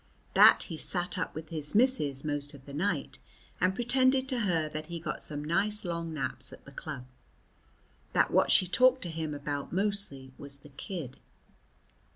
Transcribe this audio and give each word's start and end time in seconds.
That 0.33 0.63
he 0.63 0.77
sat 0.77 1.19
up 1.19 1.35
with 1.35 1.49
his 1.49 1.75
missus 1.75 2.23
most 2.23 2.55
of 2.55 2.65
the 2.65 2.73
night, 2.73 3.19
and 3.59 3.75
pretended 3.75 4.27
to 4.29 4.39
her 4.39 4.67
that 4.67 4.87
he 4.87 4.99
got 4.99 5.23
some 5.23 5.43
nice 5.45 5.85
long 5.85 6.11
naps 6.11 6.51
at 6.51 6.65
the 6.65 6.71
club. 6.71 7.05
That 8.13 8.31
what 8.31 8.49
she 8.49 8.65
talked 8.65 9.03
to 9.03 9.09
him 9.11 9.35
about 9.35 9.71
mostly 9.71 10.33
was 10.39 10.57
the 10.57 10.69
kid. 10.69 11.19